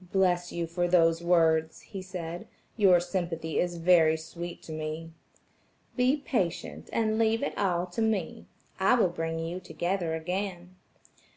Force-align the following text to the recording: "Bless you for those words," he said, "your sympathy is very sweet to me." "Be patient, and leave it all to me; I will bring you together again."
"Bless 0.00 0.50
you 0.50 0.66
for 0.66 0.88
those 0.88 1.22
words," 1.22 1.80
he 1.82 2.02
said, 2.02 2.48
"your 2.76 2.98
sympathy 2.98 3.60
is 3.60 3.76
very 3.76 4.16
sweet 4.16 4.60
to 4.64 4.72
me." 4.72 5.12
"Be 5.94 6.16
patient, 6.16 6.90
and 6.92 7.20
leave 7.20 7.40
it 7.40 7.56
all 7.56 7.86
to 7.92 8.02
me; 8.02 8.46
I 8.80 8.96
will 8.96 9.06
bring 9.10 9.38
you 9.38 9.60
together 9.60 10.16
again." 10.16 10.74